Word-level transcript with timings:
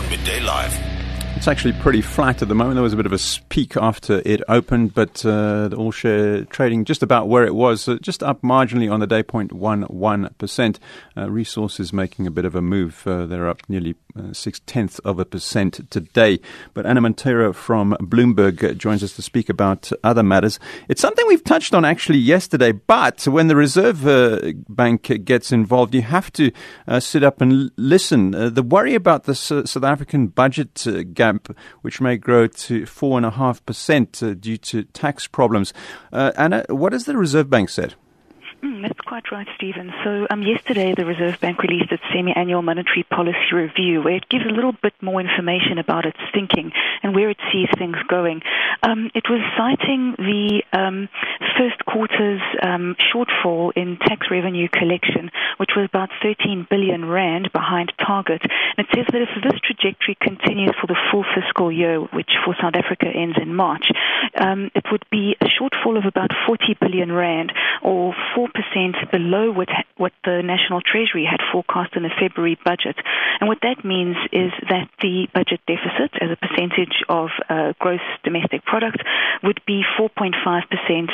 on 0.00 0.10
Midday 0.10 0.40
Live. 0.40 0.78
It's 1.36 1.48
actually 1.48 1.72
pretty 1.74 2.00
flat 2.00 2.42
at 2.42 2.48
the 2.48 2.54
moment. 2.54 2.76
There 2.76 2.82
was 2.82 2.92
a 2.92 2.96
bit 2.96 3.06
of 3.06 3.12
a 3.12 3.18
peak 3.48 3.76
after 3.76 4.22
it 4.24 4.42
opened, 4.48 4.94
but 4.94 5.24
uh, 5.24 5.68
the 5.68 5.76
all 5.76 5.90
share 5.90 6.44
trading 6.44 6.84
just 6.84 7.02
about 7.02 7.28
where 7.28 7.44
it 7.44 7.54
was, 7.54 7.88
uh, 7.88 7.96
just 8.00 8.22
up 8.22 8.42
marginally 8.42 8.90
on 8.90 9.00
the 9.00 9.06
day, 9.06 9.22
0.11%. 9.22 10.78
Uh, 11.16 11.30
resources 11.30 11.92
making 11.92 12.26
a 12.26 12.30
bit 12.30 12.44
of 12.44 12.54
a 12.54 12.62
move. 12.62 13.02
Uh, 13.06 13.26
they're 13.26 13.48
up 13.48 13.62
nearly 13.68 13.94
uh, 14.16 14.32
six 14.32 14.60
tenths 14.66 14.98
of 15.00 15.18
a 15.18 15.24
percent 15.24 15.90
today. 15.90 16.40
But 16.74 16.86
Ana 16.86 17.00
Monteiro 17.00 17.54
from 17.54 17.96
Bloomberg 18.00 18.62
uh, 18.62 18.74
joins 18.74 19.02
us 19.02 19.14
to 19.16 19.22
speak 19.22 19.48
about 19.48 19.90
other 20.04 20.22
matters. 20.22 20.58
It's 20.88 21.00
something 21.00 21.24
we've 21.26 21.44
touched 21.44 21.74
on 21.74 21.84
actually 21.84 22.18
yesterday, 22.18 22.72
but 22.72 23.26
when 23.26 23.48
the 23.48 23.56
Reserve 23.56 24.02
Bank 24.68 25.24
gets 25.24 25.52
involved, 25.52 25.94
you 25.94 26.02
have 26.02 26.32
to 26.34 26.50
sit 26.98 27.22
up 27.22 27.40
and 27.40 27.70
listen. 27.76 28.30
the 28.30 28.62
worry 28.62 28.94
about 28.94 29.24
the 29.24 29.34
South 29.34 29.84
African 29.84 30.28
budget 30.28 30.86
gap, 31.14 31.48
which 31.82 32.00
may 32.00 32.16
grow 32.16 32.46
to 32.46 32.82
4.5% 32.82 34.22
uh, 34.22 34.34
due 34.34 34.56
to 34.56 34.84
tax 34.84 35.26
problems. 35.26 35.72
Uh, 36.12 36.32
Ana, 36.36 36.64
what 36.68 36.92
has 36.92 37.04
the 37.04 37.16
Reserve 37.16 37.50
Bank 37.50 37.68
said? 37.68 37.94
Right, 39.30 39.46
Stephen. 39.54 39.92
So 40.02 40.26
um, 40.28 40.42
yesterday, 40.42 40.92
the 40.92 41.06
Reserve 41.06 41.38
Bank 41.38 41.62
released 41.62 41.92
its 41.92 42.02
semi-annual 42.12 42.62
monetary 42.62 43.04
policy 43.04 43.54
review, 43.54 44.02
where 44.02 44.16
it 44.16 44.28
gives 44.28 44.44
a 44.44 44.48
little 44.52 44.72
bit 44.72 44.92
more 45.00 45.20
information 45.20 45.78
about 45.78 46.04
its 46.04 46.18
thinking 46.34 46.72
and 47.04 47.14
where 47.14 47.30
it 47.30 47.36
sees 47.52 47.68
things 47.78 47.96
going. 48.08 48.42
Um, 48.82 49.10
it 49.14 49.24
was 49.28 49.40
citing 49.56 50.14
the 50.18 50.62
um, 50.72 51.08
first 51.56 51.84
quarter's 51.86 52.42
um, 52.62 52.96
shortfall 52.98 53.72
in 53.76 53.96
tax 53.98 54.26
revenue 54.30 54.68
collection, 54.68 55.30
which 55.56 55.70
was 55.76 55.86
about 55.88 56.10
13 56.22 56.66
billion 56.68 57.04
rand 57.04 57.50
behind 57.52 57.92
target. 58.04 58.42
And 58.76 58.86
it 58.86 58.94
says 58.94 59.06
that 59.12 59.22
if 59.22 59.30
this 59.42 59.60
trajectory 59.64 60.16
continues 60.20 60.74
for 60.80 60.86
the 60.86 60.98
full 61.10 61.24
fiscal 61.34 61.72
year, 61.72 62.00
which 62.00 62.30
for 62.44 62.54
South 62.60 62.74
Africa 62.74 63.06
ends 63.06 63.36
in 63.40 63.54
March, 63.54 63.86
um, 64.36 64.70
it 64.74 64.84
would 64.90 65.04
be 65.10 65.36
a 65.40 65.46
shortfall 65.46 65.96
of 65.96 66.04
about 66.04 66.30
40 66.46 66.76
billion 66.80 67.12
rand, 67.12 67.52
or 67.82 68.14
4 68.34 68.40
4% 68.48 69.10
below 69.10 69.52
what, 69.52 69.68
what 69.96 70.12
the 70.24 70.42
National 70.42 70.80
Treasury 70.80 71.26
had 71.28 71.40
forecast 71.52 71.96
in 71.96 72.02
the 72.02 72.10
February 72.20 72.58
budget. 72.64 72.96
And 73.40 73.48
what 73.48 73.58
that 73.62 73.84
means 73.84 74.16
is 74.32 74.52
that 74.68 74.88
the 75.00 75.28
budget 75.34 75.60
deficit 75.66 76.12
as 76.20 76.30
a 76.30 76.36
percentage 76.60 77.02
of 77.08 77.28
uh, 77.48 77.72
gross 77.78 78.00
domestic 78.24 78.64
product 78.64 79.02
would 79.42 79.60
be 79.66 79.82
4.5% 79.98 81.08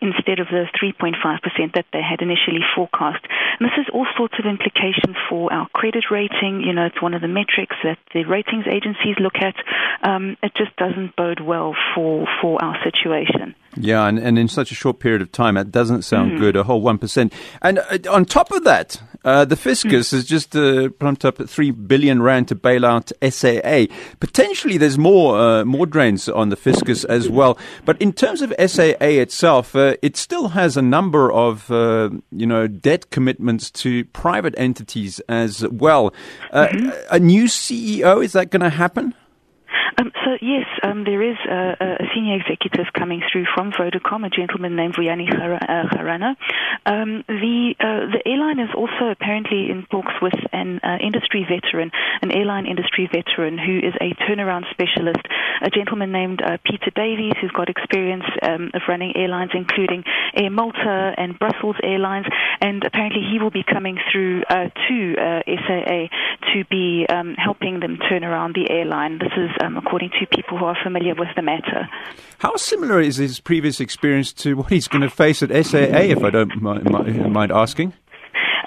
instead 0.00 0.38
of 0.38 0.48
the 0.48 0.64
3.5% 0.80 1.74
that 1.74 1.84
they 1.92 2.00
had 2.02 2.20
initially 2.22 2.60
forecast. 2.74 3.24
And 3.58 3.68
this 3.68 3.76
has 3.76 3.86
all 3.92 4.06
sorts 4.16 4.34
of 4.38 4.46
implications 4.46 5.16
for 5.28 5.52
our 5.52 5.68
credit 5.70 6.04
rating. 6.10 6.62
You 6.62 6.72
know, 6.72 6.86
it's 6.86 7.02
one 7.02 7.14
of 7.14 7.20
the 7.20 7.28
metrics 7.28 7.76
that 7.84 7.98
the 8.14 8.24
ratings 8.24 8.66
agencies 8.66 9.16
look 9.18 9.36
at. 9.36 9.54
Um, 10.02 10.36
it 10.42 10.52
just 10.56 10.74
doesn't 10.76 11.16
bode 11.16 11.40
well 11.40 11.74
for, 11.94 12.26
for 12.40 12.62
our 12.62 12.76
situation. 12.82 13.54
Yeah, 13.76 14.06
and, 14.06 14.18
and 14.18 14.38
in 14.38 14.48
such 14.48 14.72
a 14.72 14.74
short 14.74 14.98
period 14.98 15.22
of 15.22 15.30
time, 15.30 15.54
that 15.54 15.70
doesn't 15.70 16.02
sound 16.02 16.32
mm. 16.32 16.38
good, 16.38 16.56
a 16.56 16.64
whole 16.64 16.82
1%. 16.82 17.32
And 17.62 17.78
uh, 17.78 17.98
on 18.10 18.24
top 18.24 18.50
of 18.50 18.64
that, 18.64 19.00
uh, 19.24 19.44
the 19.44 19.56
fiscus 19.56 20.12
has 20.12 20.24
just 20.24 20.54
uh, 20.54 20.88
pumped 20.98 21.24
up 21.24 21.38
3 21.48 21.70
billion 21.72 22.22
rand 22.22 22.48
to 22.48 22.54
bail 22.54 22.86
out 22.86 23.10
SAA. 23.22 23.86
Potentially, 24.20 24.78
there's 24.78 24.98
more, 24.98 25.38
uh, 25.38 25.64
more 25.64 25.86
drains 25.86 26.28
on 26.28 26.48
the 26.48 26.56
fiscus 26.56 27.04
as 27.04 27.28
well. 27.28 27.58
But 27.84 28.00
in 28.00 28.12
terms 28.12 28.42
of 28.42 28.54
SAA 28.58 28.94
itself, 29.00 29.74
uh, 29.74 29.96
it 30.02 30.16
still 30.16 30.48
has 30.48 30.76
a 30.76 30.82
number 30.82 31.32
of, 31.32 31.70
uh, 31.70 32.10
you 32.30 32.46
know, 32.46 32.66
debt 32.66 33.10
commitments 33.10 33.70
to 33.72 34.04
private 34.06 34.54
entities 34.56 35.20
as 35.28 35.66
well. 35.68 36.12
Mm-hmm. 36.52 36.90
A 37.10 37.18
new 37.18 37.44
CEO, 37.44 38.24
is 38.24 38.32
that 38.32 38.50
going 38.50 38.62
to 38.62 38.70
happen? 38.70 39.14
Um, 39.98 40.12
so 40.24 40.38
yes, 40.40 40.66
um, 40.84 41.02
there 41.02 41.22
is 41.22 41.36
a, 41.50 41.76
a, 41.80 42.06
senior 42.14 42.36
executive 42.36 42.86
coming 42.92 43.20
through 43.30 43.46
from 43.52 43.72
Vodacom, 43.72 44.24
a 44.24 44.30
gentleman 44.30 44.76
named 44.76 44.94
Vuyani 44.94 45.26
Jarana. 45.28 46.36
Um, 46.86 47.24
the 47.26 47.74
uh, 47.80 48.06
the 48.14 48.22
airline 48.24 48.60
is 48.60 48.70
also 48.76 49.10
apparently 49.10 49.70
in 49.70 49.86
talks 49.90 50.14
with 50.22 50.38
an 50.52 50.78
uh, 50.84 50.98
industry 51.02 51.44
veteran, 51.48 51.90
an 52.22 52.30
airline 52.30 52.66
industry 52.66 53.10
veteran 53.10 53.58
who 53.58 53.78
is 53.78 53.94
a 54.00 54.14
turnaround 54.22 54.70
specialist, 54.70 55.20
a 55.62 55.70
gentleman 55.70 56.12
named 56.12 56.42
uh, 56.42 56.58
Peter 56.64 56.90
Davies, 56.94 57.34
who's 57.40 57.50
got 57.52 57.68
experience 57.68 58.24
um, 58.42 58.70
of 58.74 58.82
running 58.88 59.12
airlines, 59.16 59.50
including 59.54 60.04
Air 60.34 60.50
Malta 60.50 61.14
and 61.16 61.38
Brussels 61.38 61.76
Airlines, 61.82 62.26
and 62.60 62.84
apparently 62.84 63.22
he 63.30 63.38
will 63.38 63.50
be 63.50 63.64
coming 63.64 63.98
through 64.10 64.42
uh, 64.48 64.68
to 64.88 65.14
uh, 65.18 65.42
SAA 65.46 66.08
to 66.52 66.64
be 66.70 67.06
um, 67.08 67.34
helping 67.34 67.80
them 67.80 67.98
turn 68.08 68.24
around 68.24 68.54
the 68.54 68.70
airline. 68.70 69.18
This 69.18 69.32
is 69.36 69.50
um, 69.60 69.76
according 69.76 70.10
to 70.20 70.26
people 70.26 70.58
who 70.58 70.64
are 70.64 70.76
familiar 70.82 71.14
with 71.14 71.28
the 71.36 71.42
matter. 71.42 71.88
How 72.38 72.56
similar 72.56 73.00
is 73.00 73.16
his 73.16 73.40
previous 73.40 73.80
experience 73.80 74.32
to 74.34 74.54
what 74.54 74.70
he's 74.70 74.88
going 74.88 75.02
to 75.02 75.10
face 75.10 75.42
at 75.42 75.50
SAA, 75.50 76.12
if 76.12 76.22
I 76.22 76.30
don't 76.30 76.62
mind 76.62 77.52
asking? 77.52 77.92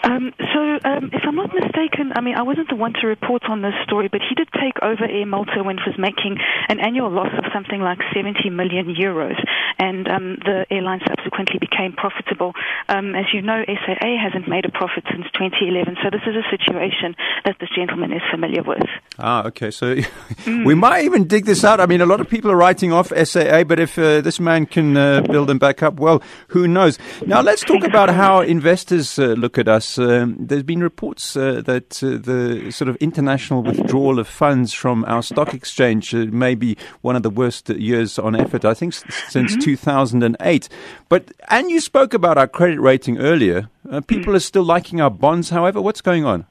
Um, 0.04 0.34
so, 0.54 0.71
um, 0.84 1.10
if 1.14 1.22
I'm 1.28 1.36
not 1.36 1.54
mistaken, 1.54 2.14
I 2.16 2.22
mean, 2.22 2.36
I 2.36 2.42
wasn't 2.42 2.70
the 2.70 2.76
one 2.76 2.94
to 3.02 3.08
report 3.08 3.44
on 3.50 3.62
this 3.62 3.74
story, 3.84 4.08
but 4.08 4.22
he 4.22 4.36
did 4.36 4.50
take 4.60 4.82
over 4.82 5.06
Air 5.06 5.26
Malta 5.26 5.64
when 5.64 5.78
it 5.78 5.86
was 5.86 5.98
making 5.98 6.38
an 6.70 6.80
annual 6.80 7.10
loss 7.10 7.32
of 7.38 7.46
something 7.54 7.82
like 7.82 8.00
70 8.14 8.50
million 8.50 8.96
euros, 8.96 9.38
and 9.78 10.08
um, 10.08 10.38
the 10.46 10.66
airline 10.72 11.02
subsequently 11.08 11.60
became 11.60 11.94
profitable. 11.94 12.54
Um, 12.90 13.16
as 13.16 13.26
you 13.34 13.42
know, 13.42 13.64
SAA 13.68 14.18
hasn't 14.18 14.48
made 14.48 14.66
a 14.66 14.72
profit 14.72 15.04
since 15.12 15.26
2011, 15.34 15.98
so 16.02 16.10
this 16.10 16.22
is 16.26 16.36
a 16.36 16.46
situation 16.50 17.16
that 17.46 17.58
this 17.60 17.70
gentleman 17.76 18.14
is 18.14 18.22
familiar 18.32 18.64
with. 18.64 18.88
Ah, 19.20 19.46
okay. 19.46 19.72
So 19.72 19.96
mm. 20.46 20.66
we 20.66 20.74
might 20.74 21.06
even 21.06 21.28
dig 21.28 21.46
this 21.46 21.64
out. 21.64 21.80
I 21.80 21.86
mean, 21.86 22.02
a 22.02 22.06
lot 22.06 22.22
of 22.22 22.30
people 22.30 22.50
are 22.50 22.56
writing 22.56 22.92
off 22.92 23.12
SAA, 23.16 23.64
but 23.64 23.80
if 23.80 23.98
uh, 24.00 24.22
this 24.22 24.40
man 24.40 24.66
can 24.66 24.98
uh, 24.98 25.22
build 25.22 25.48
them 25.48 25.60
back 25.60 25.84
up, 25.84 26.00
well, 26.00 26.24
who 26.48 26.68
knows? 26.68 26.98
Now, 27.26 27.42
let's 27.42 27.62
talk 27.62 27.84
about 27.84 28.10
how 28.10 28.42
investors 28.42 29.20
uh, 29.20 29.34
look 29.38 29.58
at 29.58 29.68
us. 29.68 29.98
Um, 29.98 30.38
there's 30.40 30.64
been 30.64 30.71
reports 30.80 31.36
uh, 31.36 31.62
that 31.66 32.02
uh, 32.04 32.18
the 32.18 32.72
sort 32.72 32.88
of 32.88 32.96
international 32.98 33.64
withdrawal 33.64 34.20
of 34.20 34.28
funds 34.28 34.74
from 34.74 35.04
our 35.06 35.22
stock 35.22 35.54
exchange 35.54 36.16
uh, 36.16 36.26
may 36.32 36.56
be 36.56 36.78
one 37.02 37.16
of 37.16 37.24
the 37.24 37.30
worst 37.30 37.70
years 37.70 38.18
on 38.18 38.36
effort, 38.36 38.66
I 38.66 38.74
think, 38.74 38.94
since 38.94 39.52
mm-hmm. 39.52 39.60
2008. 39.60 40.70
But, 41.10 41.32
and 41.50 41.70
you 41.70 41.82
spoke 41.82 42.14
about 42.14 42.38
our 42.38 42.48
credit 42.48 42.80
rating 42.80 43.18
earlier. 43.18 43.70
people 44.08 44.34
mm. 44.34 44.36
are 44.38 44.40
still 44.40 44.64
liking 44.64 45.02
our 45.02 45.12
bonds, 45.12 45.50
however. 45.50 45.82
What's 45.82 46.02
going 46.02 46.26
on? 46.26 46.46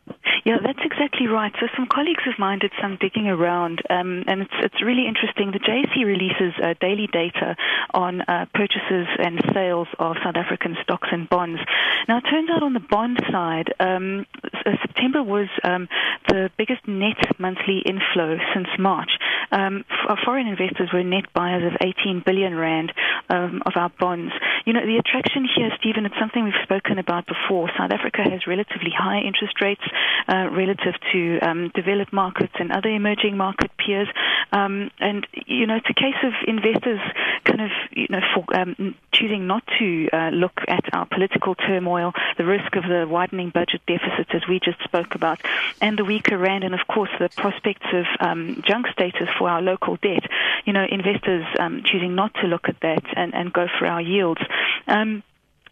Right. 1.28 1.52
So 1.60 1.66
some 1.76 1.86
colleagues 1.86 2.24
of 2.26 2.38
mine 2.38 2.60
did 2.60 2.72
some 2.80 2.96
digging 2.98 3.28
around, 3.28 3.82
um, 3.90 4.24
and 4.26 4.40
it's, 4.40 4.54
it's 4.62 4.82
really 4.82 5.06
interesting. 5.06 5.52
The 5.52 5.58
JSE 5.58 6.04
releases 6.04 6.54
uh, 6.62 6.74
daily 6.80 7.08
data 7.12 7.56
on 7.92 8.22
uh, 8.22 8.46
purchases 8.54 9.06
and 9.18 9.38
sales 9.52 9.86
of 9.98 10.16
South 10.24 10.36
African 10.36 10.76
stocks 10.82 11.08
and 11.12 11.28
bonds. 11.28 11.60
Now, 12.08 12.18
it 12.18 12.22
turns 12.22 12.48
out 12.50 12.62
on 12.62 12.72
the 12.72 12.80
bond 12.80 13.20
side, 13.30 13.72
um, 13.80 14.26
uh, 14.44 14.72
September 14.80 15.22
was 15.22 15.48
um, 15.62 15.88
the 16.28 16.50
biggest 16.56 16.86
net 16.88 17.18
monthly 17.38 17.80
inflow 17.84 18.38
since 18.54 18.68
March. 18.78 19.10
Um, 19.50 19.84
f- 19.90 20.18
foreign 20.24 20.46
investors 20.46 20.90
were 20.92 21.02
net 21.02 21.32
buyers 21.34 21.64
of 21.64 21.78
18 21.80 22.22
billion 22.24 22.54
rand 22.54 22.92
um, 23.28 23.62
of 23.66 23.72
our 23.76 23.90
bonds. 23.98 24.32
You 24.64 24.72
know, 24.72 24.84
the 24.84 24.98
attraction 24.98 25.44
here, 25.44 25.70
Stephen, 25.78 26.06
it's 26.06 26.18
something 26.18 26.44
we've 26.44 26.62
spoken 26.62 26.98
about 26.98 27.26
before. 27.26 27.70
South 27.76 27.90
Africa 27.90 28.22
has 28.22 28.46
relatively 28.46 28.90
high 28.96 29.20
interest 29.20 29.60
rates 29.60 29.82
uh, 30.28 30.48
relative 30.50 30.94
to 31.12 31.38
um, 31.40 31.70
developed 31.74 32.12
markets 32.12 32.52
and 32.58 32.72
other 32.72 32.88
emerging 32.88 33.36
market 33.36 33.70
peers. 33.78 34.08
Um, 34.52 34.90
and, 34.98 35.26
you 35.46 35.66
know, 35.66 35.76
it's 35.76 35.88
a 35.88 35.94
case 35.94 36.16
of 36.22 36.32
investors 36.46 37.00
kind 37.44 37.60
of, 37.60 37.70
you 37.90 38.06
know, 38.10 38.20
for, 38.34 38.44
um, 38.56 38.94
choosing 39.12 39.46
not 39.46 39.62
to 39.78 40.08
uh, 40.12 40.30
look 40.30 40.60
at 40.68 40.92
our 40.92 41.06
political 41.06 41.54
turmoil, 41.54 42.12
the 42.36 42.44
risk 42.44 42.76
of 42.76 42.84
the 42.84 43.06
widening 43.08 43.50
budget 43.50 43.80
deficits, 43.86 44.30
as 44.32 44.42
we 44.48 44.60
just 44.60 44.82
spoke 44.82 45.14
about, 45.14 45.40
and 45.80 45.98
the 45.98 46.04
weaker 46.04 46.36
rand, 46.36 46.64
and 46.64 46.74
of 46.74 46.86
course 46.86 47.10
the 47.18 47.28
prospects 47.36 47.86
of 47.92 48.06
um, 48.20 48.62
junk 48.66 48.86
status 48.88 49.28
for 49.38 49.48
our 49.48 49.62
local 49.62 49.96
debt. 49.96 50.24
You 50.64 50.72
know, 50.72 50.84
investors 50.84 51.46
um, 51.58 51.82
choosing 51.84 52.14
not 52.14 52.34
to 52.34 52.46
look 52.46 52.68
at 52.68 52.80
that 52.80 53.04
and, 53.16 53.34
and 53.34 53.52
go 53.52 53.66
for 53.78 53.86
our 53.86 54.00
yields. 54.00 54.40
Um, 54.86 55.22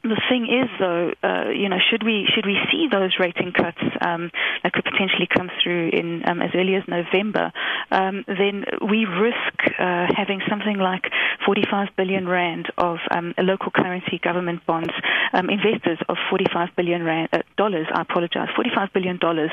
the 0.03 0.21
thing 0.29 0.47
is, 0.47 0.71
though, 0.79 1.13
uh, 1.23 1.51
you 1.51 1.69
know, 1.69 1.79
should 1.91 2.05
we 2.05 2.29
should 2.33 2.47
we 2.47 2.57
see 2.71 2.89
those 2.91 3.17
rating 3.19 3.53
cuts 3.53 3.83
um, 4.01 4.31
that 4.63 4.73
could 4.73 4.85
potentially 4.85 5.27
come 5.27 5.51
through 5.63 5.91
in 5.93 6.23
um, 6.29 6.41
as 6.41 6.51
early 6.55 6.77
as 6.77 6.85
November, 6.87 7.53
um, 7.91 8.25
then 8.27 8.65
we 8.89 9.07
risk 9.07 9.79
uh, 9.79 10.07
having 10.15 10.41
something 10.49 10.79
like 10.79 11.11
45 11.45 11.89
billion 11.97 12.29
rand 12.29 12.69
of 12.79 12.99
um, 13.11 13.35
local 13.39 13.71
currency 13.71 14.21
government 14.23 14.65
bonds, 14.67 14.93
um, 15.33 15.51
investors 15.51 15.99
of 16.09 16.17
45 16.31 16.69
billion 16.77 17.03
rand, 17.03 17.29
uh, 17.33 17.43
dollars. 17.59 17.87
I 17.93 18.01
apologize, 18.01 18.49
forty-five 18.57 18.89
billion 18.95 19.19
dollars 19.19 19.51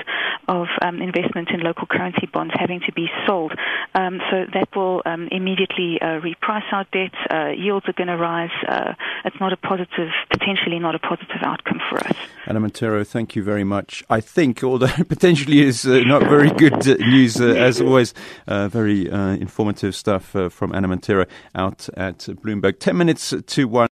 of 0.48 0.68
um, 0.82 1.02
investment 1.02 1.50
in 1.50 1.60
local 1.60 1.88
currency 1.88 2.28
bonds 2.32 2.54
having 2.58 2.80
to 2.86 2.94
be 2.94 3.08
sold. 3.28 3.52
Um, 3.96 4.22
so 4.30 4.46
that 4.54 4.70
will 4.76 5.02
um, 5.06 5.28
immediately 5.32 5.98
uh, 6.02 6.22
reprice 6.22 6.72
our 6.72 6.86
debt. 6.94 7.14
Uh, 7.30 7.50
yields 7.50 7.88
are 7.88 7.94
going 7.94 8.08
to 8.08 8.18
rise. 8.18 8.52
Uh, 8.68 8.94
it's 9.26 9.40
not 9.40 9.52
a 9.54 9.58
positive, 9.58 10.10
potentially 10.30 10.80
not 10.80 10.96
a 10.96 11.00
positive 11.00 11.42
outcome 11.42 11.80
for 11.90 11.98
us. 12.00 12.16
Ana 12.48 12.60
Monteiro, 12.60 13.06
thank 13.06 13.36
you 13.36 13.44
very 13.44 13.64
much. 13.64 14.04
I 14.10 14.22
think, 14.22 14.64
although 14.64 14.88
potentially 15.10 15.62
is 15.62 15.86
uh, 15.86 16.02
not 16.06 16.24
very 16.24 16.52
good 16.52 16.88
uh, 16.88 16.94
news, 16.96 17.42
uh, 17.42 17.46
as 17.46 17.82
always, 17.82 18.14
very 18.48 19.08
informative 19.08 19.96
stuff 19.96 20.36
from 20.50 20.76
Ana 20.76 20.88
Monteiro 20.88 21.26
out 21.56 21.90
at 21.98 22.20
Bloomberg. 22.20 22.80
Ten 22.80 22.98
minutes 22.98 23.34
to 23.48 23.68
one. 23.68 23.88